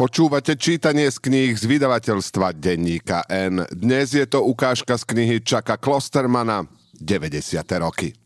Počúvate 0.00 0.56
čítanie 0.56 1.12
z 1.12 1.20
kníh 1.20 1.52
z 1.52 1.68
vydavateľstva 1.68 2.56
Denníka 2.56 3.20
N. 3.28 3.68
Dnes 3.68 4.16
je 4.16 4.24
to 4.24 4.40
ukážka 4.48 4.96
z 4.96 5.04
knihy 5.04 5.44
Čaka 5.44 5.76
Klostermana 5.76 6.64
90. 6.96 7.36
roky. 7.76 8.16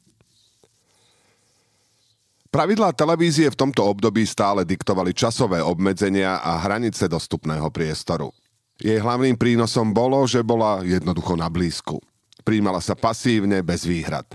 Pravidlá 2.55 2.95
televízie 2.95 3.51
v 3.51 3.59
tomto 3.59 3.91
období 3.91 4.23
stále 4.23 4.63
diktovali 4.63 5.11
časové 5.19 5.67
obmedzenia 5.67 6.39
a 6.47 6.63
hranice 6.63 7.11
dostupného 7.11 7.67
priestoru. 7.75 8.31
Jej 8.79 9.03
hlavným 9.03 9.35
prínosom 9.35 9.91
bolo, 9.91 10.23
že 10.31 10.47
bola 10.47 10.79
jednoducho 10.87 11.35
na 11.35 11.51
blízku. 11.51 11.99
Príjmala 12.47 12.79
sa 12.79 12.95
pasívne, 12.95 13.67
bez 13.67 13.83
výhrad. 13.83 14.31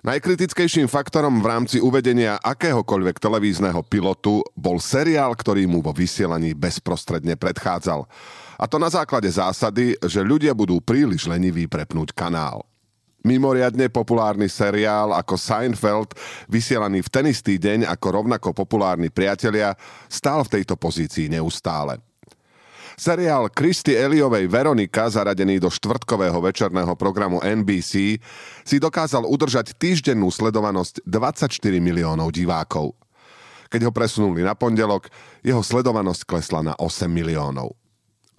Najkritickejším 0.00 0.88
faktorom 0.88 1.44
v 1.44 1.50
rámci 1.52 1.76
uvedenia 1.76 2.40
akéhokoľvek 2.40 3.20
televízneho 3.20 3.84
pilotu 3.84 4.40
bol 4.56 4.80
seriál, 4.80 5.36
ktorý 5.36 5.68
mu 5.68 5.84
vo 5.84 5.92
vysielaní 5.92 6.56
bezprostredne 6.56 7.36
predchádzal. 7.36 8.08
A 8.56 8.64
to 8.64 8.80
na 8.80 8.88
základe 8.88 9.28
zásady, 9.28 10.00
že 10.00 10.24
ľudia 10.24 10.56
budú 10.56 10.80
príliš 10.80 11.28
leniví 11.28 11.68
prepnúť 11.68 12.16
kanál. 12.16 12.64
Mimoriadne 13.20 13.92
populárny 13.92 14.48
seriál 14.48 15.12
ako 15.12 15.36
Seinfeld, 15.36 16.16
vysielaný 16.48 17.04
v 17.04 17.12
ten 17.12 17.28
istý 17.28 17.60
deň 17.60 17.84
ako 17.92 18.24
rovnako 18.24 18.56
populárni 18.56 19.12
priatelia, 19.12 19.76
stál 20.08 20.48
v 20.48 20.56
tejto 20.56 20.80
pozícii 20.80 21.28
neustále. 21.28 22.00
Seriál 23.00 23.48
Kristy 23.48 23.96
Eliovej 23.96 24.44
Veronika, 24.44 25.08
zaradený 25.08 25.56
do 25.56 25.72
štvrtkového 25.72 26.36
večerného 26.36 26.92
programu 27.00 27.40
NBC, 27.40 28.20
si 28.60 28.76
dokázal 28.76 29.24
udržať 29.24 29.72
týždennú 29.72 30.28
sledovanosť 30.28 31.08
24 31.08 31.48
miliónov 31.80 32.28
divákov. 32.28 32.92
Keď 33.72 33.88
ho 33.88 33.92
presunuli 33.96 34.44
na 34.44 34.52
pondelok, 34.52 35.08
jeho 35.40 35.64
sledovanosť 35.64 36.28
klesla 36.28 36.60
na 36.60 36.76
8 36.76 37.08
miliónov. 37.08 37.79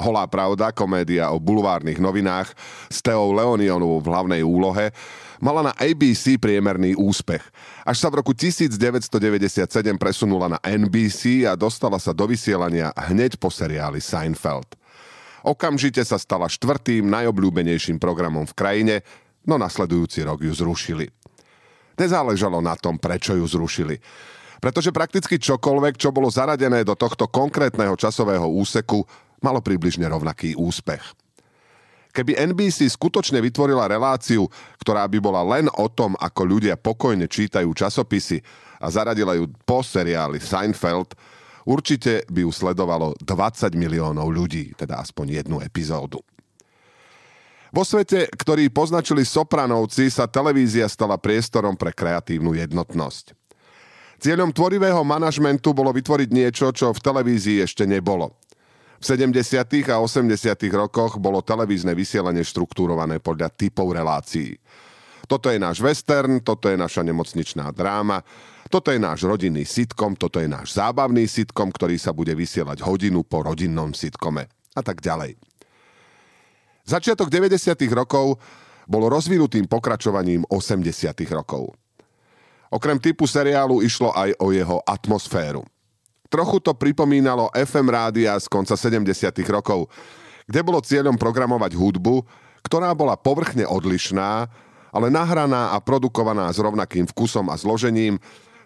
Holá 0.02 0.26
pravda, 0.26 0.74
komédia 0.74 1.30
o 1.30 1.38
bulvárnych 1.38 2.02
novinách 2.02 2.58
s 2.90 3.06
Teou 3.06 3.38
Leonionovou 3.38 4.02
v 4.02 4.10
hlavnej 4.10 4.42
úlohe, 4.42 4.90
mala 5.38 5.70
na 5.70 5.74
ABC 5.78 6.42
priemerný 6.42 6.98
úspech. 6.98 7.46
Až 7.86 7.98
sa 8.02 8.10
v 8.10 8.26
roku 8.26 8.34
1997 8.34 9.62
presunula 10.02 10.50
na 10.50 10.60
NBC 10.66 11.46
a 11.46 11.54
dostala 11.54 12.02
sa 12.02 12.18
do 12.18 12.26
vysielania 12.26 12.90
hneď 12.98 13.38
po 13.38 13.54
seriáli 13.54 14.02
Seinfeld. 14.02 14.74
Okamžite 15.46 16.02
sa 16.02 16.18
stala 16.18 16.50
štvrtým 16.50 17.06
najobľúbenejším 17.06 18.02
programom 18.02 18.50
v 18.50 18.58
krajine, 18.58 18.96
no 19.46 19.62
nasledujúci 19.62 20.26
rok 20.26 20.42
ju 20.42 20.54
zrušili. 20.54 21.14
Nezáležalo 21.94 22.58
na 22.58 22.74
tom, 22.74 22.98
prečo 22.98 23.38
ju 23.38 23.46
zrušili. 23.46 24.02
Pretože 24.62 24.94
prakticky 24.94 25.42
čokoľvek, 25.42 25.98
čo 25.98 26.10
bolo 26.10 26.30
zaradené 26.30 26.86
do 26.86 26.94
tohto 26.94 27.26
konkrétneho 27.30 27.98
časového 27.98 28.46
úseku, 28.50 29.06
malo 29.42 29.60
približne 29.60 30.06
rovnaký 30.06 30.54
úspech. 30.56 31.02
Keby 32.12 32.36
NBC 32.52 32.92
skutočne 32.92 33.40
vytvorila 33.40 33.88
reláciu, 33.88 34.52
ktorá 34.84 35.08
by 35.08 35.20
bola 35.24 35.42
len 35.48 35.72
o 35.80 35.88
tom, 35.88 36.14
ako 36.20 36.42
ľudia 36.44 36.76
pokojne 36.76 37.26
čítajú 37.26 37.72
časopisy 37.72 38.44
a 38.84 38.92
zaradila 38.92 39.40
ju 39.40 39.48
po 39.64 39.80
seriáli 39.80 40.44
Seinfeld, 40.44 41.16
určite 41.64 42.28
by 42.28 42.44
ju 42.44 42.52
sledovalo 42.52 43.16
20 43.24 43.80
miliónov 43.80 44.28
ľudí, 44.28 44.76
teda 44.76 45.00
aspoň 45.00 45.40
jednu 45.44 45.64
epizódu. 45.64 46.20
Vo 47.72 47.88
svete, 47.88 48.28
ktorý 48.28 48.68
poznačili 48.68 49.24
Sopranovci, 49.24 50.12
sa 50.12 50.28
televízia 50.28 50.92
stala 50.92 51.16
priestorom 51.16 51.80
pre 51.80 51.96
kreatívnu 51.96 52.52
jednotnosť. 52.60 53.32
Cieľom 54.20 54.52
tvorivého 54.52 55.00
manažmentu 55.08 55.72
bolo 55.72 55.96
vytvoriť 55.96 56.30
niečo, 56.36 56.76
čo 56.76 56.92
v 56.92 57.00
televízii 57.00 57.64
ešte 57.64 57.88
nebolo– 57.88 58.36
v 59.02 59.04
70. 59.34 59.90
a 59.90 59.98
80. 59.98 60.30
rokoch 60.78 61.18
bolo 61.18 61.42
televízne 61.42 61.98
vysielanie 61.98 62.46
štruktúrované 62.46 63.18
podľa 63.18 63.50
typov 63.50 63.90
relácií. 63.98 64.54
Toto 65.26 65.50
je 65.50 65.58
náš 65.58 65.82
western, 65.82 66.38
toto 66.46 66.70
je 66.70 66.78
naša 66.78 67.02
nemocničná 67.02 67.74
dráma, 67.74 68.22
toto 68.70 68.94
je 68.94 69.02
náš 69.02 69.26
rodinný 69.26 69.66
sitcom, 69.66 70.14
toto 70.14 70.38
je 70.38 70.46
náš 70.46 70.78
zábavný 70.78 71.26
sitcom, 71.26 71.74
ktorý 71.74 71.98
sa 71.98 72.14
bude 72.14 72.38
vysielať 72.38 72.86
hodinu 72.86 73.26
po 73.26 73.42
rodinnom 73.42 73.90
sitkome 73.98 74.46
a 74.78 74.82
tak 74.86 75.02
ďalej. 75.02 75.34
Začiatok 76.86 77.34
90. 77.34 77.74
rokov 77.90 78.38
bolo 78.86 79.10
rozvinutým 79.10 79.66
pokračovaním 79.66 80.46
80. 80.46 80.86
rokov. 81.34 81.74
Okrem 82.70 83.02
typu 83.02 83.26
seriálu 83.26 83.82
išlo 83.82 84.14
aj 84.14 84.38
o 84.38 84.54
jeho 84.54 84.78
atmosféru. 84.86 85.66
Trochu 86.32 86.64
to 86.64 86.72
pripomínalo 86.72 87.52
FM 87.52 87.92
rádia 87.92 88.40
z 88.40 88.48
konca 88.48 88.80
70. 88.80 89.04
rokov, 89.52 89.92
kde 90.48 90.64
bolo 90.64 90.80
cieľom 90.80 91.20
programovať 91.20 91.76
hudbu, 91.76 92.24
ktorá 92.64 92.96
bola 92.96 93.20
povrchne 93.20 93.68
odlišná, 93.68 94.48
ale 94.96 95.08
nahraná 95.12 95.76
a 95.76 95.78
produkovaná 95.84 96.48
s 96.48 96.64
rovnakým 96.64 97.04
vkusom 97.12 97.52
a 97.52 97.60
zložením, 97.60 98.16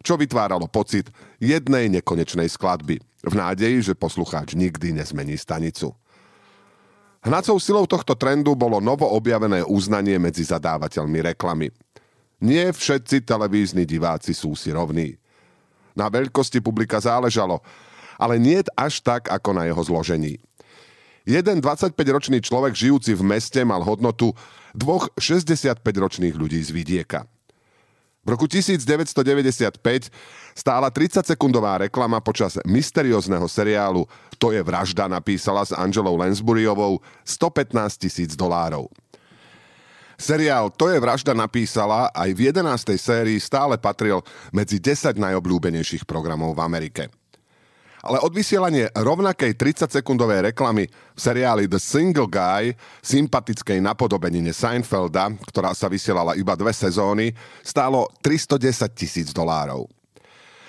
čo 0.06 0.14
vytváralo 0.14 0.70
pocit 0.70 1.10
jednej 1.42 1.90
nekonečnej 1.90 2.46
skladby, 2.46 3.02
v 3.02 3.34
nádeji, 3.34 3.82
že 3.82 3.98
poslucháč 3.98 4.54
nikdy 4.54 4.94
nezmení 4.94 5.34
stanicu. 5.34 5.90
Hnacou 7.26 7.58
silou 7.58 7.90
tohto 7.90 8.14
trendu 8.14 8.54
bolo 8.54 8.78
novo 8.78 9.10
objavené 9.10 9.66
uznanie 9.66 10.22
medzi 10.22 10.46
zadávateľmi 10.46 11.34
reklamy. 11.34 11.74
Nie 12.46 12.70
všetci 12.70 13.26
televízni 13.26 13.90
diváci 13.90 14.38
sú 14.38 14.54
si 14.54 14.70
rovní. 14.70 15.18
Na 15.96 16.12
veľkosti 16.12 16.60
publika 16.60 17.00
záležalo, 17.00 17.64
ale 18.20 18.36
nie 18.36 18.60
až 18.76 19.00
tak, 19.00 19.32
ako 19.32 19.56
na 19.56 19.64
jeho 19.66 19.82
zložení. 19.82 20.38
Jeden 21.26 21.58
25-ročný 21.58 22.38
človek 22.38 22.78
žijúci 22.78 23.18
v 23.18 23.24
meste 23.26 23.58
mal 23.66 23.82
hodnotu 23.82 24.36
dvoch 24.78 25.10
65-ročných 25.18 26.38
ľudí 26.38 26.62
z 26.62 26.70
vidieka. 26.70 27.26
V 28.26 28.34
roku 28.34 28.50
1995 28.50 29.78
stála 30.58 30.90
30-sekundová 30.90 31.86
reklama 31.86 32.18
počas 32.22 32.58
mysteriózneho 32.66 33.46
seriálu 33.46 34.10
To 34.42 34.50
je 34.50 34.66
vražda 34.66 35.06
napísala 35.06 35.62
s 35.62 35.70
Angelou 35.78 36.18
Lansburyovou 36.18 37.06
115 37.22 38.02
tisíc 38.02 38.34
dolárov. 38.34 38.90
Seriál 40.16 40.72
To 40.74 40.88
je 40.88 40.98
vražda 41.00 41.36
napísala 41.36 42.08
aj 42.16 42.30
v 42.32 42.52
11. 42.52 42.96
sérii 42.96 43.40
stále 43.40 43.76
patril 43.76 44.24
medzi 44.56 44.80
10 44.80 45.16
najobľúbenejších 45.20 46.08
programov 46.08 46.56
v 46.56 46.64
Amerike. 46.64 47.04
Ale 48.06 48.22
od 48.22 48.30
vysielanie 48.38 48.86
rovnakej 48.94 49.58
30-sekundovej 49.58 50.54
reklamy 50.54 50.86
v 50.86 51.20
seriáli 51.20 51.66
The 51.66 51.82
Single 51.82 52.30
Guy, 52.30 52.78
sympatickej 53.02 53.82
napodobenine 53.82 54.54
Seinfelda, 54.54 55.34
ktorá 55.50 55.74
sa 55.74 55.90
vysielala 55.90 56.38
iba 56.38 56.54
dve 56.54 56.70
sezóny, 56.70 57.34
stálo 57.66 58.06
310 58.22 58.94
tisíc 58.94 59.34
dolárov. 59.34 59.90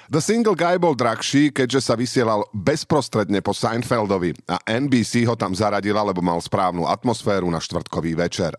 The 0.08 0.22
Single 0.22 0.56
Guy 0.56 0.80
bol 0.80 0.96
drahší, 0.96 1.52
keďže 1.52 1.92
sa 1.92 1.94
vysielal 1.98 2.48
bezprostredne 2.56 3.44
po 3.44 3.52
Seinfeldovi 3.52 4.32
a 4.48 4.56
NBC 4.64 5.28
ho 5.28 5.36
tam 5.36 5.52
zaradila, 5.52 6.08
lebo 6.08 6.24
mal 6.24 6.40
správnu 6.40 6.88
atmosféru 6.88 7.52
na 7.52 7.60
štvrtkový 7.60 8.16
večer. 8.16 8.56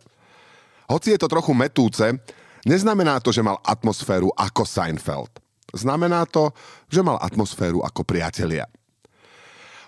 Hoci 0.88 1.12
je 1.12 1.20
to 1.20 1.28
trochu 1.28 1.52
metúce, 1.52 2.16
neznamená 2.64 3.20
to, 3.20 3.36
že 3.36 3.44
mal 3.44 3.60
atmosféru 3.60 4.32
ako 4.32 4.64
Seinfeld. 4.64 5.32
Znamená 5.76 6.24
to, 6.24 6.56
že 6.88 7.04
mal 7.04 7.20
atmosféru 7.20 7.84
ako 7.84 8.08
priatelia. 8.08 8.64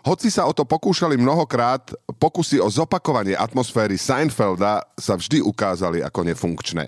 Hoci 0.03 0.27
sa 0.27 0.47
o 0.47 0.55
to 0.55 0.67
pokúšali 0.67 1.15
mnohokrát, 1.15 1.91
pokusy 2.19 2.59
o 2.59 2.67
zopakovanie 2.67 3.35
atmosféry 3.35 3.95
Seinfelda 3.95 4.83
sa 4.95 5.15
vždy 5.15 5.43
ukázali 5.43 6.03
ako 6.03 6.23
nefunkčné. 6.23 6.87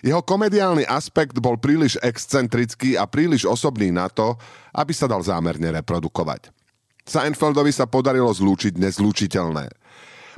Jeho 0.00 0.22
komediálny 0.22 0.86
aspekt 0.86 1.38
bol 1.38 1.60
príliš 1.60 1.98
excentrický 2.00 2.94
a 2.94 3.04
príliš 3.10 3.44
osobný 3.44 3.92
na 3.92 4.06
to, 4.06 4.38
aby 4.74 4.94
sa 4.94 5.10
dal 5.10 5.20
zámerne 5.22 5.70
reprodukovať. 5.82 6.50
Seinfeldovi 7.04 7.74
sa 7.74 7.90
podarilo 7.90 8.30
zlúčiť 8.30 8.78
nezlúčiteľné– 8.78 9.66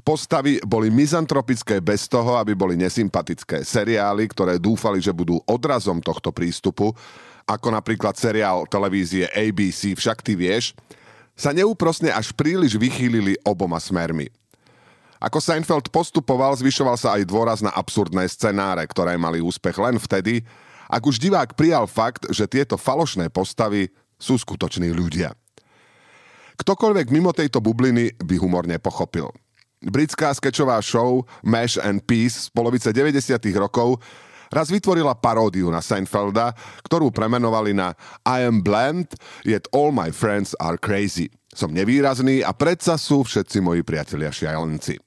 Postavy 0.02 0.58
boli 0.66 0.90
mizantropické 0.90 1.78
bez 1.78 2.10
toho, 2.10 2.34
aby 2.34 2.58
boli 2.58 2.74
nesympatické. 2.74 3.62
Seriály, 3.62 4.26
ktoré 4.34 4.58
dúfali, 4.58 4.98
že 4.98 5.14
budú 5.14 5.38
odrazom 5.46 6.02
tohto 6.02 6.34
prístupu, 6.34 6.90
ako 7.46 7.70
napríklad 7.70 8.18
seriál 8.18 8.66
televízie 8.66 9.30
ABC 9.30 9.94
Však 9.94 10.26
ty 10.26 10.34
vieš, 10.34 10.74
sa 11.38 11.54
neúprosne 11.54 12.10
až 12.10 12.34
príliš 12.34 12.74
vychýlili 12.74 13.38
oboma 13.46 13.78
smermi. 13.78 14.26
Ako 15.22 15.38
Seinfeld 15.38 15.94
postupoval, 15.94 16.58
zvyšoval 16.58 16.98
sa 16.98 17.14
aj 17.14 17.22
dôraz 17.30 17.62
na 17.62 17.70
absurdné 17.70 18.26
scenáre, 18.26 18.82
ktoré 18.90 19.14
mali 19.14 19.38
úspech 19.38 19.78
len 19.78 20.02
vtedy, 20.02 20.42
ak 20.90 21.02
už 21.06 21.22
divák 21.22 21.54
prijal 21.54 21.86
fakt, 21.86 22.26
že 22.34 22.50
tieto 22.50 22.74
falošné 22.74 23.30
postavy 23.30 23.86
sú 24.18 24.34
skutoční 24.34 24.90
ľudia. 24.90 25.30
Ktokoľvek 26.58 27.06
mimo 27.14 27.30
tejto 27.30 27.62
bubliny 27.62 28.18
by 28.18 28.34
humor 28.36 28.66
nepochopil. 28.66 29.30
Britská 29.82 30.30
skečová 30.30 30.78
show 30.78 31.26
Mash 31.42 31.74
and 31.74 32.06
Peace 32.06 32.46
z 32.46 32.48
polovice 32.54 32.94
90. 32.94 33.34
rokov 33.58 33.98
raz 34.54 34.70
vytvorila 34.70 35.18
paródiu 35.18 35.74
na 35.74 35.82
Seinfelda, 35.82 36.54
ktorú 36.86 37.10
premenovali 37.10 37.74
na 37.74 37.98
I 38.22 38.46
am 38.46 38.62
bland, 38.62 39.10
yet 39.42 39.66
all 39.74 39.90
my 39.90 40.14
friends 40.14 40.54
are 40.62 40.78
crazy. 40.78 41.34
Som 41.50 41.74
nevýrazný 41.74 42.46
a 42.46 42.54
predsa 42.54 42.94
sú 42.94 43.26
všetci 43.26 43.58
moji 43.58 43.82
priatelia 43.82 44.30
šialenci. 44.30 45.02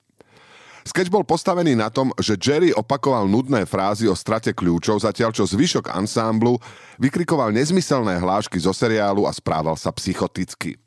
Sketch 0.85 1.09
bol 1.09 1.25
postavený 1.25 1.73
na 1.73 1.89
tom, 1.89 2.13
že 2.21 2.37
Jerry 2.37 2.69
opakoval 2.69 3.25
nudné 3.25 3.65
frázy 3.65 4.05
o 4.05 4.13
strate 4.13 4.53
kľúčov, 4.53 5.01
zatiaľ 5.01 5.33
čo 5.33 5.49
zvyšok 5.49 5.89
ansámblu 5.89 6.61
vykrikoval 7.01 7.49
nezmyselné 7.49 8.21
hlášky 8.21 8.61
zo 8.61 8.69
seriálu 8.69 9.25
a 9.25 9.33
správal 9.33 9.73
sa 9.79 9.89
psychoticky. 9.89 10.77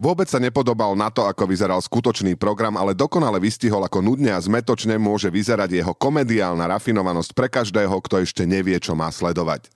Vôbec 0.00 0.24
sa 0.32 0.40
nepodobal 0.40 0.96
na 0.96 1.12
to, 1.12 1.28
ako 1.28 1.44
vyzeral 1.44 1.76
skutočný 1.76 2.40
program, 2.40 2.80
ale 2.80 2.96
dokonale 2.96 3.36
vystihol, 3.36 3.84
ako 3.84 4.00
nudne 4.00 4.32
a 4.32 4.40
zmetočne 4.40 4.96
môže 4.96 5.28
vyzerať 5.28 5.76
jeho 5.76 5.92
komediálna 5.92 6.64
rafinovanosť 6.72 7.36
pre 7.36 7.52
každého, 7.52 7.92
kto 8.00 8.24
ešte 8.24 8.48
nevie, 8.48 8.80
čo 8.80 8.96
má 8.96 9.12
sledovať. 9.12 9.68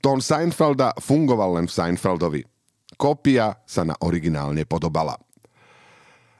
Tón 0.00 0.24
Seinfelda 0.24 0.96
fungoval 0.96 1.60
len 1.60 1.68
v 1.68 1.76
Seinfeldovi. 1.76 2.42
Kópia 2.96 3.60
sa 3.68 3.84
na 3.84 3.92
originál 4.00 4.56
nepodobala 4.56 5.20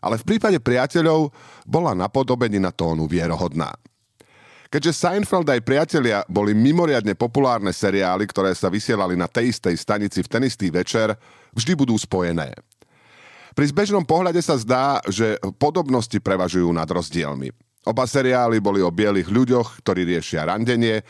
ale 0.04 0.20
v 0.20 0.36
prípade 0.36 0.60
priateľov 0.60 1.32
bola 1.64 1.96
napodobenina 1.96 2.68
tónu 2.68 3.08
vierohodná. 3.08 3.72
Keďže 4.68 5.06
Seinfeld 5.06 5.48
aj 5.48 5.64
priatelia 5.64 6.26
boli 6.28 6.52
mimoriadne 6.52 7.14
populárne 7.16 7.70
seriály, 7.70 8.26
ktoré 8.28 8.52
sa 8.52 8.68
vysielali 8.68 9.14
na 9.16 9.30
tej 9.30 9.54
istej 9.54 9.74
stanici 9.78 10.20
v 10.20 10.28
ten 10.28 10.42
istý 10.44 10.68
večer, 10.68 11.14
vždy 11.54 11.72
budú 11.78 11.94
spojené. 11.94 12.52
Pri 13.54 13.70
zbežnom 13.70 14.02
pohľade 14.02 14.42
sa 14.42 14.58
zdá, 14.58 14.98
že 15.06 15.38
podobnosti 15.62 16.18
prevažujú 16.18 16.66
nad 16.74 16.90
rozdielmi. 16.90 17.54
Oba 17.86 18.02
seriály 18.02 18.58
boli 18.58 18.82
o 18.82 18.90
bielých 18.90 19.30
ľuďoch, 19.30 19.78
ktorí 19.78 20.02
riešia 20.02 20.50
randenie, 20.50 21.06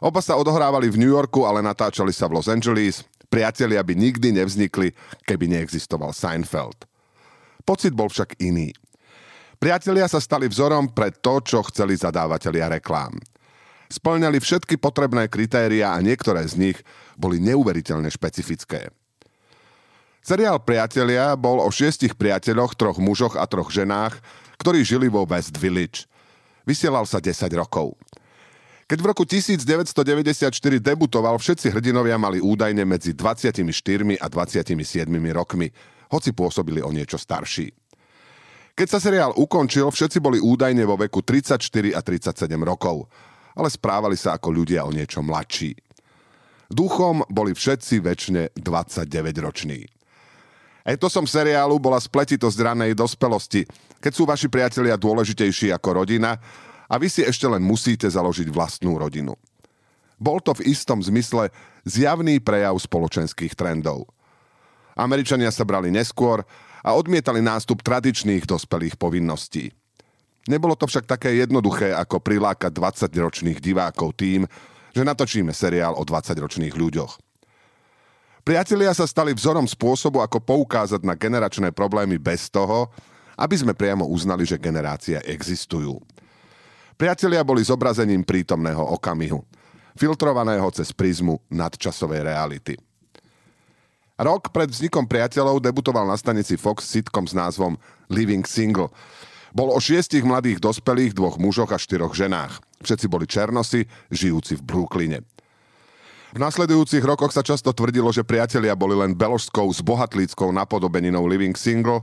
oba 0.00 0.24
sa 0.24 0.40
odohrávali 0.40 0.88
v 0.88 0.96
New 1.04 1.12
Yorku, 1.12 1.44
ale 1.44 1.60
natáčali 1.60 2.08
sa 2.16 2.32
v 2.32 2.40
Los 2.40 2.48
Angeles, 2.48 3.04
priatelia 3.28 3.84
by 3.84 3.92
nikdy 3.92 4.32
nevznikli, 4.32 4.96
keby 5.28 5.52
neexistoval 5.52 6.16
Seinfeld. 6.16 6.88
Pocit 7.68 7.92
bol 7.92 8.08
však 8.08 8.40
iný. 8.40 8.72
Priatelia 9.60 10.08
sa 10.08 10.18
stali 10.18 10.48
vzorom 10.48 10.90
pre 10.96 11.12
to, 11.12 11.44
čo 11.44 11.60
chceli 11.68 11.94
zadávateľia 11.94 12.72
reklám. 12.80 13.14
Splňali 13.92 14.40
všetky 14.40 14.80
potrebné 14.80 15.28
kritéria 15.28 15.92
a 15.92 16.00
niektoré 16.00 16.48
z 16.48 16.56
nich 16.56 16.78
boli 17.20 17.36
neuveriteľne 17.44 18.08
špecifické. 18.08 18.88
Seriál 20.22 20.62
Priatelia 20.62 21.34
bol 21.34 21.58
o 21.58 21.66
šiestich 21.66 22.14
priateľoch, 22.14 22.78
troch 22.78 23.02
mužoch 23.02 23.34
a 23.34 23.42
troch 23.50 23.74
ženách, 23.74 24.22
ktorí 24.54 24.86
žili 24.86 25.10
vo 25.10 25.26
West 25.26 25.58
Village. 25.58 26.06
Vysielal 26.62 27.10
sa 27.10 27.18
10 27.18 27.50
rokov. 27.58 27.98
Keď 28.86 28.98
v 29.02 29.06
roku 29.10 29.26
1994 29.26 30.46
debutoval, 30.78 31.42
všetci 31.42 31.74
hrdinovia 31.74 32.22
mali 32.22 32.38
údajne 32.38 32.86
medzi 32.86 33.18
24 33.18 33.66
a 34.22 34.26
27 34.30 34.78
rokmi 35.34 35.74
hoci 36.14 36.30
pôsobili 36.30 36.78
o 36.86 36.94
niečo 36.94 37.18
starší. 37.18 37.74
Keď 38.78 38.86
sa 38.86 39.02
seriál 39.02 39.34
ukončil, 39.34 39.90
všetci 39.90 40.22
boli 40.22 40.38
údajne 40.38 40.86
vo 40.86 40.94
veku 40.94 41.26
34 41.26 41.58
a 41.98 42.00
37 42.04 42.46
rokov, 42.62 43.10
ale 43.58 43.68
správali 43.74 44.14
sa 44.14 44.38
ako 44.38 44.54
ľudia 44.54 44.86
o 44.86 44.94
niečo 44.94 45.18
mladší. 45.18 45.74
Duchom 46.70 47.26
boli 47.26 47.58
všetci 47.58 48.00
väčšine 48.00 48.42
29-roční. 48.54 50.01
Som 51.06 51.24
seriálu 51.28 51.78
bola 51.78 52.02
spletitosť 52.02 52.58
ranej 52.58 52.98
dospelosti, 52.98 53.62
keď 54.02 54.12
sú 54.12 54.26
vaši 54.26 54.50
priatelia 54.50 54.98
dôležitejší 54.98 55.70
ako 55.70 56.02
rodina 56.02 56.36
a 56.90 56.94
vy 56.98 57.06
si 57.06 57.22
ešte 57.22 57.46
len 57.46 57.62
musíte 57.62 58.10
založiť 58.10 58.50
vlastnú 58.50 58.98
rodinu. 58.98 59.38
Bol 60.18 60.38
to 60.42 60.54
v 60.58 60.70
istom 60.70 61.02
zmysle 61.02 61.50
zjavný 61.86 62.42
prejav 62.42 62.74
spoločenských 62.78 63.54
trendov– 63.54 64.06
Američania 64.96 65.48
sa 65.48 65.64
brali 65.64 65.88
neskôr 65.88 66.44
a 66.82 66.90
odmietali 66.92 67.40
nástup 67.40 67.80
tradičných 67.80 68.44
dospelých 68.44 69.00
povinností. 69.00 69.72
Nebolo 70.50 70.74
to 70.74 70.90
však 70.90 71.06
také 71.06 71.38
jednoduché, 71.38 71.94
ako 71.94 72.18
prilákať 72.18 72.74
20-ročných 72.74 73.62
divákov 73.62 74.18
tým, 74.18 74.42
že 74.90 75.06
natočíme 75.06 75.54
seriál 75.54 75.94
o 75.94 76.02
20-ročných 76.02 76.74
ľuďoch. 76.74 77.31
Priatelia 78.42 78.90
sa 78.90 79.06
stali 79.06 79.30
vzorom 79.30 79.70
spôsobu, 79.70 80.18
ako 80.18 80.42
poukázať 80.42 81.06
na 81.06 81.14
generačné 81.14 81.70
problémy 81.70 82.18
bez 82.18 82.50
toho, 82.50 82.90
aby 83.38 83.54
sme 83.54 83.70
priamo 83.70 84.02
uznali, 84.02 84.42
že 84.42 84.58
generácie 84.58 85.14
existujú. 85.22 86.02
Priatelia 86.98 87.46
boli 87.46 87.62
zobrazením 87.62 88.26
prítomného 88.26 88.82
okamihu, 88.98 89.46
filtrovaného 89.94 90.66
cez 90.74 90.90
prízmu 90.90 91.38
nadčasovej 91.54 92.26
reality. 92.26 92.74
Rok 94.18 94.50
pred 94.50 94.74
vznikom 94.74 95.06
priateľov 95.06 95.62
debutoval 95.62 96.10
na 96.10 96.18
stanici 96.18 96.58
Fox 96.58 96.82
sitcom 96.90 97.22
s 97.30 97.38
názvom 97.38 97.78
Living 98.10 98.42
Single. 98.42 98.90
Bol 99.54 99.70
o 99.70 99.78
šiestich 99.78 100.26
mladých 100.26 100.58
dospelých, 100.58 101.14
dvoch 101.14 101.38
mužoch 101.38 101.70
a 101.70 101.78
štyroch 101.78 102.10
ženách. 102.10 102.58
Všetci 102.82 103.06
boli 103.06 103.30
černosi, 103.30 103.86
žijúci 104.10 104.58
v 104.58 104.66
Brooklyne. 104.66 105.22
V 106.32 106.40
nasledujúcich 106.40 107.04
rokoch 107.04 107.28
sa 107.28 107.44
často 107.44 107.76
tvrdilo, 107.76 108.08
že 108.08 108.24
priatelia 108.24 108.72
boli 108.72 108.96
len 108.96 109.12
beložskou 109.12 109.68
zbohatlíckou 109.68 110.48
napodobeninou 110.48 111.28
Living 111.28 111.52
Single, 111.52 112.00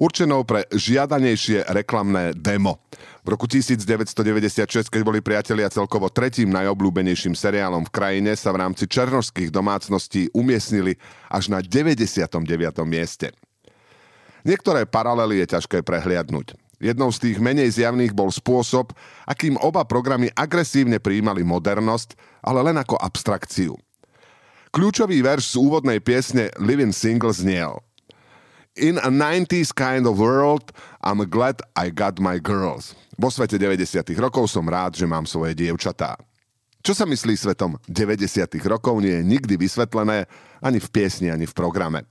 určenou 0.00 0.48
pre 0.48 0.64
žiadanejšie 0.72 1.68
reklamné 1.68 2.32
demo. 2.32 2.80
V 3.20 3.36
roku 3.36 3.44
1996, 3.44 4.88
keď 4.88 5.02
boli 5.04 5.20
priatelia 5.20 5.68
celkovo 5.68 6.08
tretím 6.08 6.56
najobľúbenejším 6.56 7.36
seriálom 7.36 7.84
v 7.84 7.92
krajine, 7.92 8.32
sa 8.32 8.48
v 8.56 8.64
rámci 8.64 8.88
černožských 8.88 9.52
domácností 9.52 10.32
umiestnili 10.32 10.96
až 11.28 11.52
na 11.52 11.60
99. 11.60 12.32
mieste. 12.88 13.36
Niektoré 14.48 14.88
paralely 14.88 15.44
je 15.44 15.52
ťažké 15.52 15.84
prehliadnúť. 15.84 16.56
Jednou 16.76 17.08
z 17.08 17.18
tých 17.24 17.38
menej 17.40 17.72
zjavných 17.72 18.12
bol 18.12 18.28
spôsob, 18.28 18.92
akým 19.24 19.56
oba 19.64 19.84
programy 19.88 20.28
agresívne 20.36 21.00
prijímali 21.00 21.40
modernosť, 21.40 22.16
ale 22.44 22.60
len 22.60 22.76
ako 22.76 23.00
abstrakciu. 23.00 23.74
Kľúčový 24.76 25.24
verš 25.24 25.56
z 25.56 25.60
úvodnej 25.60 26.04
piesne 26.04 26.52
Living 26.60 26.92
Single 26.92 27.32
zniel 27.32 27.80
In 28.76 29.00
a 29.00 29.08
90s 29.08 29.72
kind 29.72 30.04
of 30.04 30.20
world, 30.20 30.68
I'm 31.00 31.24
glad 31.32 31.64
I 31.80 31.88
got 31.88 32.20
my 32.20 32.36
girls. 32.36 32.92
Vo 33.16 33.32
svete 33.32 33.56
90. 33.56 34.12
rokov 34.20 34.52
som 34.52 34.68
rád, 34.68 35.00
že 35.00 35.08
mám 35.08 35.24
svoje 35.24 35.56
dievčatá. 35.56 36.20
Čo 36.84 36.92
sa 36.92 37.08
myslí 37.08 37.40
svetom 37.40 37.80
90. 37.88 38.28
rokov 38.68 39.00
nie 39.00 39.16
je 39.16 39.24
nikdy 39.24 39.56
vysvetlené 39.56 40.28
ani 40.60 40.76
v 40.76 40.88
piesni, 40.92 41.32
ani 41.32 41.48
v 41.48 41.56
programe. 41.56 42.04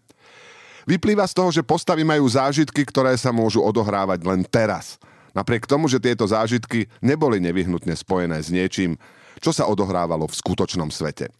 Vyplýva 0.85 1.25
z 1.25 1.33
toho, 1.33 1.49
že 1.49 1.65
postavy 1.65 2.05
majú 2.05 2.29
zážitky, 2.29 2.85
ktoré 2.85 3.17
sa 3.17 3.33
môžu 3.33 3.65
odohrávať 3.65 4.21
len 4.21 4.45
teraz. 4.45 5.01
Napriek 5.33 5.65
tomu, 5.65 5.89
že 5.89 5.99
tieto 5.99 6.23
zážitky 6.29 6.87
neboli 7.01 7.41
nevyhnutne 7.41 7.97
spojené 7.97 8.39
s 8.39 8.53
niečím, 8.53 8.95
čo 9.41 9.51
sa 9.51 9.67
odohrávalo 9.67 10.29
v 10.29 10.37
skutočnom 10.37 10.93
svete. 10.93 11.33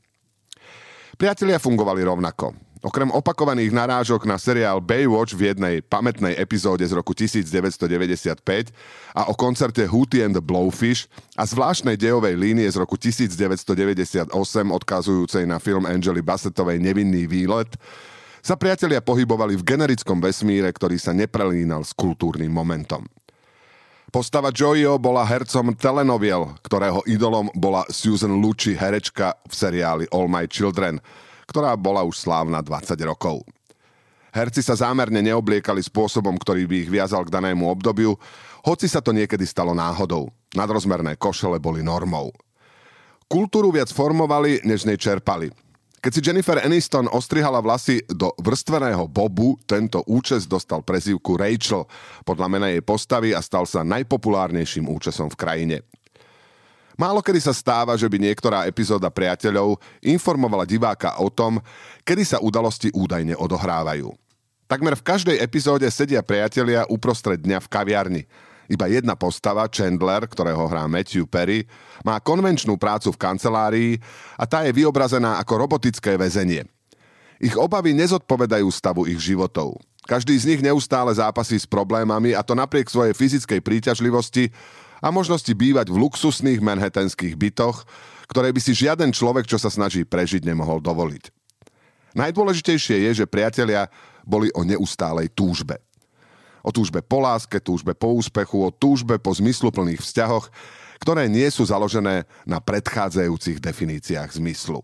Priatelia 1.16 1.62
fungovali 1.62 2.04
rovnako. 2.04 2.52
Okrem 2.86 3.10
opakovaných 3.10 3.74
narážok 3.74 4.30
na 4.30 4.38
seriál 4.38 4.78
Baywatch 4.78 5.34
v 5.34 5.50
jednej 5.50 5.76
pamätnej 5.82 6.38
epizóde 6.38 6.86
z 6.86 6.94
roku 6.94 7.18
1995 7.18 8.46
a 9.18 9.26
o 9.26 9.34
koncerte 9.34 9.90
Hootie 9.90 10.22
and 10.22 10.38
the 10.38 10.44
Blowfish 10.44 11.10
a 11.34 11.50
zvláštnej 11.50 11.98
dejovej 11.98 12.38
línie 12.38 12.70
z 12.70 12.78
roku 12.78 12.94
1998 12.94 14.30
odkazujúcej 14.70 15.50
na 15.50 15.58
film 15.58 15.90
Angely 15.90 16.22
Bassettovej 16.22 16.78
Nevinný 16.78 17.26
výlet, 17.26 17.74
sa 18.46 18.54
priatelia 18.54 19.02
pohybovali 19.02 19.58
v 19.58 19.66
generickom 19.66 20.22
vesmíre, 20.22 20.70
ktorý 20.70 21.02
sa 21.02 21.18
neprelínal 21.18 21.82
s 21.82 21.98
kultúrnym 21.98 22.54
momentom. 22.54 23.02
Postava 24.14 24.54
Joyo 24.54 25.02
bola 25.02 25.26
hercom 25.26 25.74
telenoviel, 25.74 26.54
ktorého 26.62 27.02
idolom 27.10 27.50
bola 27.58 27.82
Susan 27.90 28.38
Lucci, 28.38 28.78
herečka 28.78 29.34
v 29.50 29.54
seriáli 29.58 30.06
All 30.14 30.30
My 30.30 30.46
Children, 30.46 31.02
ktorá 31.50 31.74
bola 31.74 32.06
už 32.06 32.22
slávna 32.22 32.62
20 32.62 32.94
rokov. 33.10 33.42
Herci 34.30 34.62
sa 34.62 34.78
zámerne 34.78 35.26
neobliekali 35.26 35.82
spôsobom, 35.82 36.38
ktorý 36.38 36.70
by 36.70 36.76
ich 36.86 36.90
viazal 36.94 37.26
k 37.26 37.34
danému 37.34 37.66
obdobiu, 37.66 38.14
hoci 38.62 38.86
sa 38.86 39.02
to 39.02 39.10
niekedy 39.10 39.42
stalo 39.50 39.74
náhodou. 39.74 40.30
Nadrozmerné 40.54 41.18
košele 41.18 41.58
boli 41.58 41.82
normou. 41.82 42.30
Kultúru 43.26 43.74
viac 43.74 43.90
formovali, 43.90 44.62
než 44.62 44.86
nej 44.86 45.02
čerpali– 45.02 45.50
keď 46.06 46.14
si 46.14 46.22
Jennifer 46.22 46.62
Aniston 46.62 47.10
ostrihala 47.10 47.58
vlasy 47.66 48.06
do 48.06 48.30
vrstveného 48.38 49.10
bobu, 49.10 49.58
tento 49.66 50.06
účes 50.06 50.46
dostal 50.46 50.86
prezývku 50.86 51.34
Rachel 51.34 51.90
podľa 52.22 52.46
mena 52.46 52.70
jej 52.70 52.86
postavy 52.86 53.34
a 53.34 53.42
stal 53.42 53.66
sa 53.66 53.82
najpopulárnejším 53.82 54.86
účesom 54.86 55.34
v 55.34 55.40
krajine. 55.42 55.78
Málo 56.94 57.26
kedy 57.26 57.42
sa 57.42 57.58
stáva, 57.58 57.98
že 57.98 58.06
by 58.06 58.22
niektorá 58.22 58.70
epizóda 58.70 59.10
priateľov 59.10 59.82
informovala 60.06 60.70
diváka 60.70 61.18
o 61.18 61.34
tom, 61.34 61.58
kedy 62.06 62.22
sa 62.22 62.38
udalosti 62.38 62.94
údajne 62.94 63.34
odohrávajú. 63.34 64.14
Takmer 64.70 64.94
v 64.94 65.06
každej 65.10 65.42
epizóde 65.42 65.90
sedia 65.90 66.22
priatelia 66.22 66.86
uprostred 66.86 67.42
dňa 67.42 67.66
v 67.66 67.72
kaviarni– 67.74 68.24
iba 68.66 68.86
jedna 68.90 69.14
postava, 69.14 69.66
Chandler, 69.70 70.26
ktorého 70.26 70.66
hrá 70.66 70.90
Matthew 70.90 71.30
Perry, 71.30 71.66
má 72.02 72.18
konvenčnú 72.22 72.78
prácu 72.78 73.14
v 73.14 73.22
kancelárii 73.22 73.92
a 74.36 74.44
tá 74.50 74.66
je 74.66 74.74
vyobrazená 74.74 75.38
ako 75.42 75.68
robotické 75.68 76.18
väzenie. 76.18 76.66
Ich 77.38 77.54
obavy 77.60 77.92
nezodpovedajú 77.94 78.68
stavu 78.72 79.06
ich 79.06 79.20
životov. 79.20 79.78
Každý 80.06 80.38
z 80.38 80.46
nich 80.54 80.62
neustále 80.62 81.12
zápasí 81.18 81.58
s 81.58 81.66
problémami 81.66 82.38
a 82.38 82.46
to 82.46 82.54
napriek 82.54 82.88
svojej 82.88 83.18
fyzickej 83.18 83.60
príťažlivosti 83.60 84.54
a 85.02 85.10
možnosti 85.10 85.50
bývať 85.50 85.90
v 85.90 85.98
luxusných 86.02 86.62
manhattanských 86.62 87.34
bytoch, 87.34 87.84
ktoré 88.30 88.54
by 88.54 88.62
si 88.62 88.74
žiaden 88.74 89.10
človek, 89.14 89.50
čo 89.50 89.58
sa 89.58 89.74
snaží 89.74 90.06
prežiť, 90.06 90.46
nemohol 90.46 90.82
dovoliť. 90.82 91.30
Najdôležitejšie 92.16 93.10
je, 93.10 93.12
že 93.24 93.26
priatelia 93.30 93.92
boli 94.24 94.48
o 94.56 94.64
neustálej 94.64 95.30
túžbe. 95.36 95.84
O 96.66 96.74
túžbe 96.74 97.06
po 97.06 97.22
láske, 97.22 97.62
túžbe 97.62 97.94
po 97.94 98.10
úspechu, 98.18 98.66
o 98.66 98.74
túžbe 98.74 99.22
po 99.22 99.30
zmysluplných 99.30 100.02
vzťahoch, 100.02 100.50
ktoré 100.98 101.30
nie 101.30 101.46
sú 101.54 101.62
založené 101.70 102.26
na 102.50 102.58
predchádzajúcich 102.58 103.62
definíciách 103.62 104.42
zmyslu. 104.42 104.82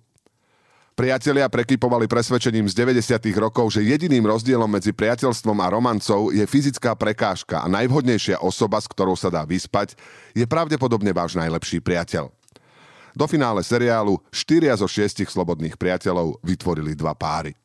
Priatelia 0.93 1.49
prekypovali 1.49 2.05
presvedčením 2.05 2.69
z 2.69 2.77
90. 2.77 3.33
rokov, 3.41 3.73
že 3.73 3.81
jediným 3.81 4.21
rozdielom 4.27 4.69
medzi 4.69 4.93
priateľstvom 4.93 5.57
a 5.57 5.71
romancou 5.73 6.29
je 6.29 6.45
fyzická 6.45 6.93
prekážka 6.93 7.63
a 7.63 7.71
najvhodnejšia 7.71 8.37
osoba, 8.43 8.77
s 8.77 8.85
ktorou 8.85 9.17
sa 9.17 9.33
dá 9.33 9.41
vyspať, 9.41 9.97
je 10.37 10.45
pravdepodobne 10.45 11.09
váš 11.09 11.33
najlepší 11.33 11.81
priateľ. 11.81 12.29
Do 13.17 13.25
finále 13.25 13.63
seriálu 13.65 14.19
4 14.29 14.77
zo 14.77 14.87
6 14.87 15.25
slobodných 15.25 15.79
priateľov 15.79 16.37
vytvorili 16.43 16.93
dva 16.93 17.17
páry. 17.17 17.57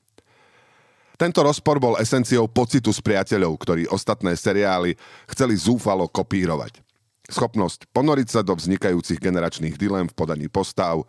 Tento 1.17 1.41
rozpor 1.41 1.81
bol 1.81 1.97
esenciou 1.97 2.45
pocitu 2.45 2.93
z 2.93 3.01
priateľov, 3.01 3.57
ktorí 3.57 3.83
ostatné 3.89 4.37
seriály 4.37 5.01
chceli 5.33 5.57
zúfalo 5.57 6.05
kopírovať. 6.13 6.85
Schopnosť 7.27 7.91
ponoriť 7.91 8.29
sa 8.29 8.41
do 8.45 8.53
vznikajúcich 8.53 9.19
generačných 9.19 9.81
dilem 9.81 10.07
v 10.07 10.15
podaní 10.15 10.47
postav, 10.53 11.09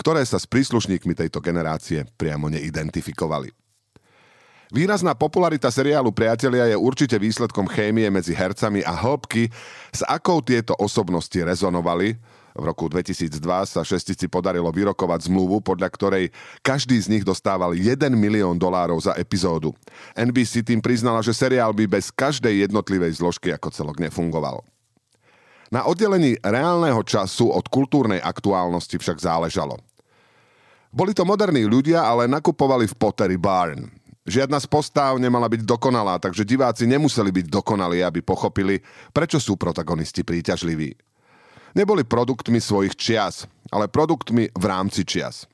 ktoré 0.00 0.24
sa 0.24 0.40
s 0.40 0.48
príslušníkmi 0.48 1.12
tejto 1.12 1.38
generácie 1.44 2.08
priamo 2.16 2.48
neidentifikovali. 2.48 3.52
Výrazná 4.72 5.12
popularita 5.12 5.68
seriálu 5.68 6.16
Priatelia 6.16 6.64
je 6.64 6.80
určite 6.80 7.20
výsledkom 7.20 7.68
chémie 7.68 8.08
medzi 8.08 8.32
hercami 8.32 8.80
a 8.80 8.96
hĺbky, 8.96 9.52
s 9.92 10.00
akou 10.08 10.40
tieto 10.40 10.72
osobnosti 10.80 11.36
rezonovali. 11.36 12.16
V 12.52 12.64
roku 12.68 12.88
2002 12.88 13.40
sa 13.64 13.80
šestici 13.80 14.28
podarilo 14.28 14.68
vyrokovať 14.68 15.32
zmluvu, 15.32 15.64
podľa 15.64 15.88
ktorej 15.88 16.24
každý 16.60 17.00
z 17.00 17.08
nich 17.08 17.24
dostával 17.24 17.72
1 17.72 18.12
milión 18.12 18.60
dolárov 18.60 19.00
za 19.00 19.16
epizódu. 19.16 19.72
NBC 20.12 20.60
tým 20.60 20.84
priznala, 20.84 21.24
že 21.24 21.32
seriál 21.32 21.72
by 21.72 21.88
bez 21.88 22.12
každej 22.12 22.68
jednotlivej 22.68 23.16
zložky 23.16 23.50
ako 23.56 23.72
celok 23.72 23.96
nefungoval. 24.00 24.60
Na 25.72 25.88
oddelení 25.88 26.36
reálneho 26.44 27.00
času 27.00 27.48
od 27.48 27.64
kultúrnej 27.72 28.20
aktuálnosti 28.20 29.00
však 29.00 29.24
záležalo. 29.24 29.80
Boli 30.92 31.16
to 31.16 31.24
moderní 31.24 31.64
ľudia, 31.64 32.04
ale 32.04 32.28
nakupovali 32.28 32.84
v 32.84 32.98
Pottery 33.00 33.40
Barn. 33.40 33.88
Žiadna 34.28 34.60
z 34.60 34.68
postáv 34.68 35.16
nemala 35.16 35.48
byť 35.48 35.64
dokonalá, 35.64 36.20
takže 36.20 36.44
diváci 36.46 36.84
nemuseli 36.84 37.32
byť 37.32 37.46
dokonalí, 37.48 38.04
aby 38.04 38.20
pochopili, 38.20 38.84
prečo 39.10 39.40
sú 39.40 39.56
protagonisti 39.56 40.20
príťažliví. 40.22 41.11
Neboli 41.72 42.04
produktmi 42.04 42.60
svojich 42.60 42.94
čias, 42.96 43.48
ale 43.72 43.88
produktmi 43.88 44.52
v 44.52 44.64
rámci 44.64 45.08
čias. 45.08 45.48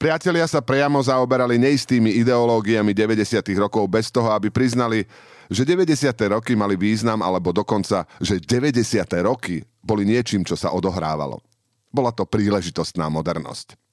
Priatelia 0.00 0.48
sa 0.48 0.64
priamo 0.64 0.96
zaoberali 1.02 1.60
neistými 1.60 2.16
ideológiami 2.24 2.96
90. 2.96 3.44
rokov 3.60 3.84
bez 3.84 4.08
toho, 4.08 4.32
aby 4.32 4.48
priznali, 4.48 5.04
že 5.52 5.66
90. 5.66 6.08
roky 6.32 6.56
mali 6.56 6.78
význam, 6.78 7.20
alebo 7.20 7.52
dokonca, 7.52 8.08
že 8.16 8.40
90. 8.40 8.80
roky 9.20 9.60
boli 9.84 10.08
niečím, 10.08 10.40
čo 10.40 10.56
sa 10.56 10.72
odohrávalo. 10.72 11.44
Bola 11.92 12.14
to 12.14 12.24
príležitostná 12.24 13.10
modernosť. 13.12 13.89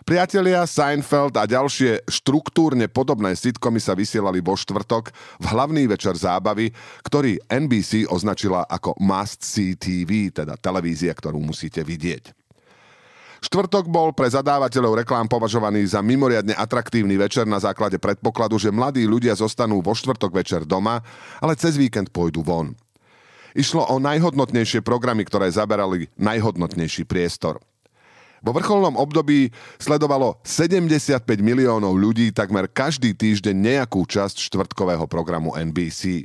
Priatelia, 0.00 0.64
Seinfeld 0.64 1.36
a 1.36 1.44
ďalšie 1.44 2.08
štruktúrne 2.08 2.88
podobné 2.88 3.36
sitcomy 3.36 3.76
sa 3.76 3.92
vysielali 3.92 4.40
vo 4.40 4.56
štvrtok 4.56 5.12
v 5.12 5.44
hlavný 5.44 5.84
večer 5.84 6.16
zábavy, 6.16 6.72
ktorý 7.04 7.36
NBC 7.44 8.08
označila 8.08 8.64
ako 8.64 8.96
Must 8.96 9.44
See 9.44 9.76
TV, 9.76 10.32
teda 10.32 10.56
televízia, 10.56 11.12
ktorú 11.12 11.36
musíte 11.44 11.84
vidieť. 11.84 12.32
Štvrtok 13.40 13.88
bol 13.88 14.12
pre 14.12 14.28
zadávateľov 14.28 15.00
reklám 15.04 15.24
považovaný 15.24 15.88
za 15.88 16.04
mimoriadne 16.04 16.52
atraktívny 16.52 17.16
večer 17.16 17.48
na 17.48 17.56
základe 17.56 17.96
predpokladu, 17.96 18.60
že 18.60 18.68
mladí 18.68 19.04
ľudia 19.08 19.32
zostanú 19.32 19.80
vo 19.80 19.96
štvrtok 19.96 20.32
večer 20.32 20.68
doma, 20.68 21.00
ale 21.40 21.56
cez 21.56 21.76
víkend 21.80 22.12
pôjdu 22.12 22.44
von. 22.44 22.76
Išlo 23.56 23.88
o 23.88 23.96
najhodnotnejšie 23.96 24.84
programy, 24.84 25.24
ktoré 25.24 25.48
zaberali 25.48 26.12
najhodnotnejší 26.20 27.08
priestor. 27.08 27.60
Vo 28.40 28.56
vrcholnom 28.56 28.96
období 28.96 29.52
sledovalo 29.76 30.40
75 30.48 31.20
miliónov 31.44 31.92
ľudí 31.92 32.32
takmer 32.32 32.72
každý 32.72 33.12
týždeň 33.12 33.52
nejakú 33.52 34.00
časť 34.08 34.40
štvrtkového 34.48 35.04
programu 35.04 35.52
NBC. 35.52 36.24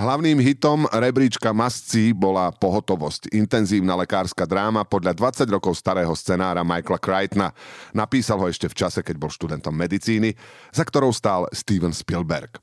Hlavným 0.00 0.40
hitom 0.40 0.88
rebríčka 0.88 1.52
Masci 1.52 2.16
bola 2.16 2.48
Pohotovosť, 2.56 3.36
intenzívna 3.36 3.92
lekárska 4.00 4.48
dráma 4.48 4.88
podľa 4.88 5.12
20 5.44 5.44
rokov 5.52 5.76
starého 5.76 6.16
scenára 6.16 6.64
Michaela 6.64 6.96
Crichtona. 6.96 7.52
Napísal 7.92 8.40
ho 8.40 8.48
ešte 8.48 8.64
v 8.72 8.78
čase, 8.80 9.04
keď 9.04 9.20
bol 9.20 9.28
študentom 9.28 9.76
medicíny, 9.76 10.32
za 10.72 10.88
ktorou 10.88 11.12
stál 11.12 11.44
Steven 11.52 11.92
Spielberg. 11.92 12.56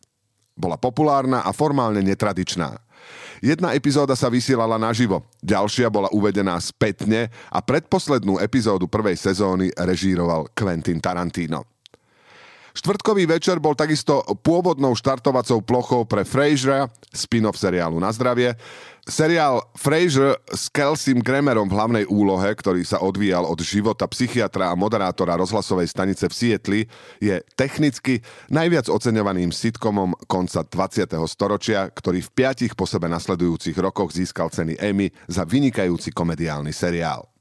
Bola 0.57 0.81
populárna 0.81 1.45
a 1.45 1.53
formálne 1.53 2.01
netradičná. 2.01 2.86
Jedna 3.37 3.77
epizóda 3.77 4.17
sa 4.17 4.33
vysielala 4.33 4.81
naživo, 4.81 5.29
ďalšia 5.45 5.93
bola 5.93 6.09
uvedená 6.09 6.57
spätne 6.57 7.29
a 7.53 7.59
predposlednú 7.61 8.41
epizódu 8.41 8.89
prvej 8.89 9.13
sezóny 9.13 9.69
režíroval 9.77 10.49
Quentin 10.57 10.97
Tarantino. 10.97 11.77
Štvrtkový 12.77 13.25
večer 13.25 13.57
bol 13.57 13.73
takisto 13.73 14.21
pôvodnou 14.45 14.93
štartovacou 14.93 15.65
plochou 15.65 16.01
pre 16.05 16.21
Frasera, 16.21 16.85
spin-off 17.09 17.57
seriálu 17.57 17.97
Na 17.97 18.13
zdravie. 18.13 18.53
Seriál 19.07 19.63
Frasier 19.71 20.35
s 20.51 20.67
Kelsim 20.67 21.23
Kramerom 21.23 21.71
v 21.71 21.79
hlavnej 21.79 22.05
úlohe, 22.11 22.51
ktorý 22.51 22.83
sa 22.83 22.99
odvíjal 22.99 23.47
od 23.47 23.55
života 23.63 24.03
psychiatra 24.03 24.67
a 24.67 24.75
moderátora 24.75 25.39
rozhlasovej 25.39 25.87
stanice 25.87 26.27
v 26.27 26.35
Sietli, 26.35 26.81
je 27.23 27.39
technicky 27.55 28.19
najviac 28.51 28.91
oceňovaným 28.91 29.55
sitcomom 29.55 30.11
konca 30.27 30.67
20. 30.67 31.07
storočia, 31.23 31.87
ktorý 31.87 32.19
v 32.19 32.33
piatich 32.35 32.75
po 32.75 32.83
sebe 32.83 33.07
nasledujúcich 33.07 33.79
rokoch 33.79 34.11
získal 34.11 34.51
ceny 34.51 34.75
Emmy 34.75 35.07
za 35.31 35.47
vynikajúci 35.47 36.11
komediálny 36.11 36.75
seriál. 36.75 37.36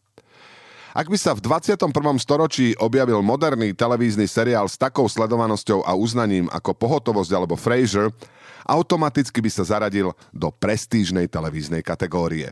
Ak 0.96 1.12
by 1.12 1.18
sa 1.20 1.36
v 1.36 1.44
21. 1.44 1.92
storočí 2.16 2.72
objavil 2.80 3.20
moderný 3.20 3.76
televízny 3.76 4.24
seriál 4.24 4.64
s 4.64 4.80
takou 4.80 5.04
sledovanosťou 5.04 5.84
a 5.84 5.92
uznaním 5.92 6.48
ako 6.48 6.72
Pohotovosť 6.72 7.36
alebo 7.36 7.52
Frasier, 7.52 8.08
automaticky 8.64 9.44
by 9.44 9.50
sa 9.52 9.76
zaradil 9.76 10.16
do 10.32 10.48
prestížnej 10.48 11.28
televíznej 11.28 11.84
kategórie. 11.84 12.48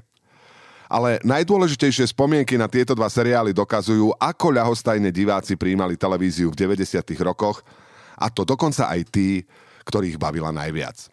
Ale 0.93 1.25
najdôležitejšie 1.25 2.13
spomienky 2.13 2.61
na 2.61 2.69
tieto 2.69 2.93
dva 2.93 3.09
seriály 3.09 3.57
dokazujú, 3.57 4.13
ako 4.21 4.47
ľahostajne 4.61 5.09
diváci 5.09 5.57
príjmali 5.57 5.97
televíziu 5.97 6.53
v 6.53 6.69
90. 6.69 7.01
rokoch, 7.25 7.65
a 8.13 8.29
to 8.29 8.45
dokonca 8.45 8.93
aj 8.93 9.09
tí, 9.09 9.41
ktorých 9.89 10.21
bavila 10.21 10.53
najviac. 10.53 11.09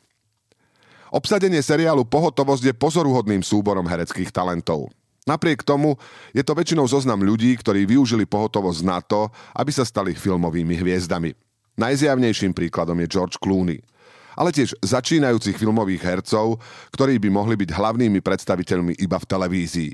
Obsadenie 1.15 1.63
seriálu 1.63 2.03
Pohotovosť 2.03 2.63
je 2.67 2.73
pozoruhodným 2.75 3.39
súborom 3.39 3.87
hereckých 3.87 4.35
talentov. 4.35 4.91
Napriek 5.29 5.61
tomu 5.61 6.01
je 6.33 6.41
to 6.41 6.57
väčšinou 6.57 6.89
zoznam 6.89 7.21
ľudí, 7.21 7.53
ktorí 7.53 7.85
využili 7.85 8.25
pohotovosť 8.25 8.81
na 8.81 8.99
to, 9.05 9.29
aby 9.53 9.69
sa 9.69 9.85
stali 9.85 10.17
filmovými 10.17 10.73
hviezdami. 10.81 11.37
Najzjavnejším 11.77 12.57
príkladom 12.57 12.97
je 13.05 13.07
George 13.07 13.37
Clooney. 13.37 13.85
Ale 14.33 14.49
tiež 14.49 14.73
začínajúcich 14.81 15.59
filmových 15.59 16.01
hercov, 16.01 16.57
ktorí 16.95 17.19
by 17.21 17.29
mohli 17.29 17.55
byť 17.59 17.69
hlavnými 17.69 18.23
predstaviteľmi 18.23 18.97
iba 18.97 19.19
v 19.19 19.29
televízii. 19.29 19.91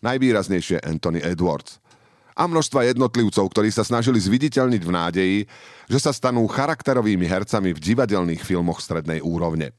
Najvýraznejšie 0.00 0.80
Anthony 0.86 1.20
Edwards. 1.20 1.82
A 2.38 2.48
množstva 2.48 2.88
jednotlivcov, 2.88 3.52
ktorí 3.52 3.68
sa 3.68 3.84
snažili 3.84 4.16
zviditeľniť 4.16 4.82
v 4.86 4.94
nádeji, 4.94 5.38
že 5.90 5.98
sa 6.00 6.14
stanú 6.14 6.48
charakterovými 6.48 7.26
hercami 7.28 7.76
v 7.76 7.82
divadelných 7.82 8.40
filmoch 8.40 8.80
strednej 8.80 9.20
úrovne. 9.20 9.76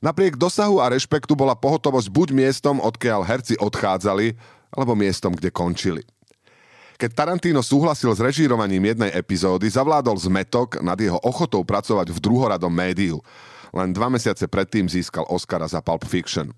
Napriek 0.00 0.40
dosahu 0.40 0.80
a 0.80 0.88
rešpektu 0.88 1.36
bola 1.36 1.52
pohotovosť 1.52 2.08
buď 2.08 2.28
miestom, 2.32 2.80
odkiaľ 2.80 3.20
herci 3.20 3.60
odchádzali, 3.60 4.32
alebo 4.72 4.96
miestom, 4.96 5.36
kde 5.36 5.52
končili. 5.52 6.00
Keď 6.96 7.10
Tarantino 7.12 7.60
súhlasil 7.60 8.12
s 8.12 8.20
režírovaním 8.20 8.92
jednej 8.92 9.12
epizódy, 9.12 9.68
zavládol 9.68 10.16
zmetok 10.20 10.80
nad 10.80 10.96
jeho 10.96 11.20
ochotou 11.20 11.64
pracovať 11.64 12.12
v 12.16 12.18
druhoradom 12.20 12.72
médiu. 12.72 13.20
Len 13.76 13.92
dva 13.92 14.08
mesiace 14.08 14.48
predtým 14.48 14.88
získal 14.88 15.28
Oscara 15.28 15.68
za 15.68 15.84
Pulp 15.84 16.08
Fiction. 16.08 16.52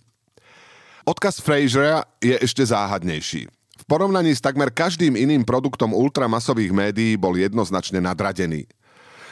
Odkaz 1.03 1.43
Frasera 1.43 2.07
je 2.23 2.39
ešte 2.39 2.63
záhadnejší. 2.63 3.51
V 3.51 3.85
porovnaní 3.91 4.39
s 4.39 4.43
takmer 4.43 4.71
každým 4.71 5.19
iným 5.19 5.43
produktom 5.43 5.91
ultramasových 5.91 6.71
médií 6.71 7.19
bol 7.19 7.35
jednoznačne 7.35 7.99
nadradený– 7.99 8.71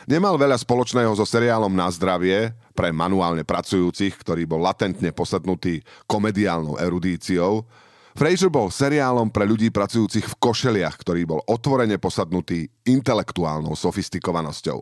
Nemal 0.09 0.41
veľa 0.41 0.57
spoločného 0.57 1.13
so 1.13 1.29
seriálom 1.29 1.73
Na 1.73 1.91
zdravie 1.93 2.57
pre 2.73 2.89
manuálne 2.89 3.45
pracujúcich, 3.45 4.17
ktorý 4.17 4.49
bol 4.49 4.65
latentne 4.65 5.13
posadnutý 5.13 5.85
komediálnou 6.09 6.81
erudíciou. 6.81 7.69
Fraser 8.17 8.49
bol 8.49 8.73
seriálom 8.73 9.29
pre 9.29 9.45
ľudí 9.45 9.69
pracujúcich 9.69 10.25
v 10.25 10.39
košeliach, 10.41 10.97
ktorý 10.99 11.29
bol 11.29 11.41
otvorene 11.45 12.01
posadnutý 12.01 12.67
intelektuálnou 12.89 13.77
sofistikovanosťou. 13.77 14.81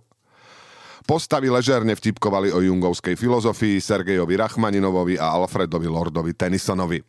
Postavy 1.09 1.49
ležerne 1.49 1.97
vtipkovali 1.97 2.53
o 2.53 2.61
jungovskej 2.61 3.17
filozofii 3.17 3.81
Sergejovi 3.81 4.37
Rachmaninovovi 4.37 5.17
a 5.17 5.33
Alfredovi 5.41 5.89
Lordovi 5.89 6.37
Tennysonovi. 6.37 7.01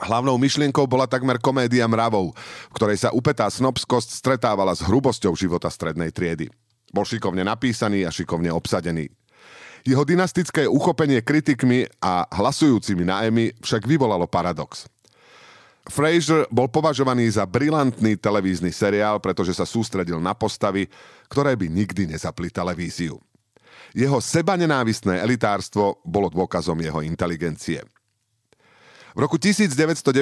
Hlavnou 0.00 0.40
myšlienkou 0.40 0.88
bola 0.88 1.04
takmer 1.04 1.36
komédia 1.36 1.84
mravov, 1.84 2.32
v 2.70 2.74
ktorej 2.74 3.04
sa 3.06 3.12
upetá 3.12 3.44
snobskosť 3.46 4.16
stretávala 4.16 4.72
s 4.72 4.80
hrubosťou 4.80 5.36
života 5.36 5.68
strednej 5.68 6.08
triedy. 6.08 6.48
Bol 6.90 7.06
šikovne 7.06 7.46
napísaný 7.46 8.04
a 8.04 8.10
šikovne 8.10 8.50
obsadený. 8.50 9.08
Jeho 9.86 10.04
dynastické 10.04 10.68
uchopenie 10.68 11.24
kritikmi 11.24 11.88
a 12.04 12.28
hlasujúcimi 12.28 13.06
na 13.06 13.24
Emmy 13.24 13.54
však 13.64 13.88
vyvolalo 13.88 14.28
paradox. 14.28 14.84
Fraser 15.88 16.44
bol 16.52 16.68
považovaný 16.68 17.32
za 17.32 17.48
brilantný 17.48 18.20
televízny 18.20 18.68
seriál, 18.68 19.16
pretože 19.16 19.56
sa 19.56 19.64
sústredil 19.64 20.20
na 20.20 20.36
postavy, 20.36 20.84
ktoré 21.32 21.56
by 21.56 21.72
nikdy 21.72 22.04
nezapli 22.04 22.52
televíziu. 22.52 23.16
Jeho 23.96 24.20
sebanenávistné 24.20 25.18
elitárstvo 25.24 25.98
bolo 26.04 26.28
dôkazom 26.30 26.78
jeho 26.78 27.00
inteligencie. 27.02 27.82
V 29.10 29.18
roku 29.18 29.42
1997 29.42 30.14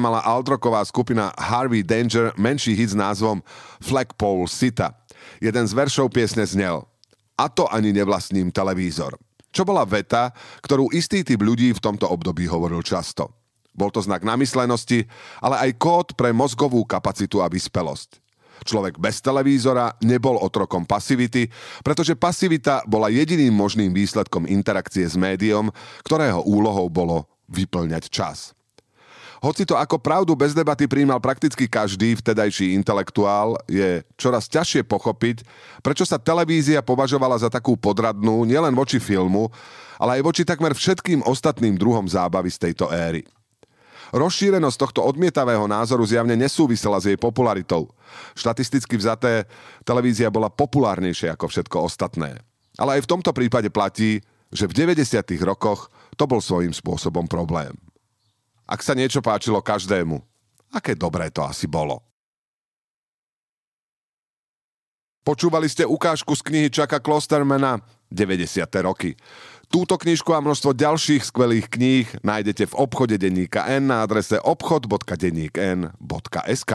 mala 0.00 0.24
altroková 0.24 0.80
skupina 0.88 1.36
Harvey 1.36 1.84
Danger 1.84 2.32
menší 2.40 2.72
hit 2.72 2.92
s 2.92 2.96
názvom 2.96 3.44
Flagpole 3.84 4.48
Sita. 4.48 4.96
Jeden 5.36 5.68
z 5.68 5.76
veršov 5.76 6.08
piesne 6.08 6.48
znel 6.48 6.88
A 7.36 7.52
to 7.52 7.68
ani 7.68 7.92
nevlastním 7.92 8.48
televízor. 8.48 9.20
Čo 9.52 9.68
bola 9.68 9.84
veta, 9.84 10.32
ktorú 10.64 10.88
istý 10.96 11.20
typ 11.28 11.44
ľudí 11.44 11.76
v 11.76 11.82
tomto 11.84 12.08
období 12.08 12.48
hovoril 12.48 12.80
často. 12.80 13.36
Bol 13.76 13.92
to 13.92 14.00
znak 14.00 14.24
namyslenosti, 14.24 15.04
ale 15.44 15.68
aj 15.68 15.76
kód 15.76 16.06
pre 16.16 16.32
mozgovú 16.32 16.88
kapacitu 16.88 17.44
a 17.44 17.52
vyspelosť. 17.52 18.24
Človek 18.64 18.96
bez 18.96 19.20
televízora 19.20 19.92
nebol 20.00 20.40
otrokom 20.40 20.88
pasivity, 20.88 21.52
pretože 21.84 22.16
pasivita 22.16 22.80
bola 22.88 23.12
jediným 23.12 23.52
možným 23.52 23.92
výsledkom 23.92 24.48
interakcie 24.48 25.04
s 25.04 25.20
médiom, 25.20 25.68
ktorého 26.08 26.40
úlohou 26.48 26.88
bolo 26.88 27.35
vyplňať 27.50 28.10
čas. 28.10 28.56
Hoci 29.44 29.68
to 29.68 29.76
ako 29.76 30.00
pravdu 30.00 30.32
bez 30.32 30.56
debaty 30.56 30.88
príjmal 30.88 31.20
prakticky 31.20 31.68
každý 31.68 32.16
vtedajší 32.16 32.72
intelektuál, 32.72 33.60
je 33.68 34.00
čoraz 34.16 34.48
ťažšie 34.48 34.88
pochopiť, 34.88 35.44
prečo 35.84 36.08
sa 36.08 36.16
televízia 36.16 36.80
považovala 36.80 37.36
za 37.36 37.52
takú 37.52 37.76
podradnú 37.76 38.48
nielen 38.48 38.72
voči 38.72 38.96
filmu, 38.96 39.52
ale 40.00 40.18
aj 40.18 40.22
voči 40.24 40.42
takmer 40.42 40.72
všetkým 40.72 41.20
ostatným 41.22 41.76
druhom 41.76 42.08
zábavy 42.08 42.48
z 42.48 42.58
tejto 42.68 42.88
éry. 42.88 43.28
Rozšírenosť 44.14 44.78
tohto 44.78 45.00
odmietavého 45.02 45.66
názoru 45.66 46.06
zjavne 46.06 46.38
nesúvisela 46.38 46.96
s 47.02 47.10
jej 47.10 47.18
popularitou. 47.18 47.90
Štatisticky 48.38 48.94
vzaté, 48.94 49.50
televízia 49.82 50.30
bola 50.30 50.46
populárnejšia 50.46 51.34
ako 51.34 51.50
všetko 51.50 51.76
ostatné. 51.90 52.38
Ale 52.78 53.00
aj 53.00 53.04
v 53.04 53.10
tomto 53.10 53.34
prípade 53.34 53.66
platí, 53.72 54.22
že 54.50 54.70
v 54.70 54.86
90. 54.86 55.26
rokoch 55.42 55.90
to 56.14 56.26
bol 56.26 56.42
svojím 56.42 56.72
spôsobom 56.72 57.26
problém. 57.26 57.74
Ak 58.66 58.82
sa 58.82 58.98
niečo 58.98 59.22
páčilo 59.22 59.62
každému, 59.62 60.18
aké 60.74 60.98
dobré 60.98 61.30
to 61.30 61.46
asi 61.46 61.70
bolo. 61.70 62.02
Počúvali 65.26 65.66
ste 65.66 65.82
ukážku 65.82 66.38
z 66.38 66.42
knihy 66.46 66.70
Chucka 66.70 67.02
Klostermana 67.02 67.82
90. 68.14 68.62
roky. 68.86 69.18
Túto 69.66 69.98
knižku 69.98 70.30
a 70.30 70.38
množstvo 70.38 70.78
ďalších 70.78 71.26
skvelých 71.26 71.66
kníh 71.66 72.06
nájdete 72.22 72.70
v 72.70 72.78
obchode 72.78 73.18
denníka 73.18 73.66
N 73.66 73.90
na 73.90 74.06
adrese 74.06 74.38
obchod.denníkn.sk. 74.38 76.72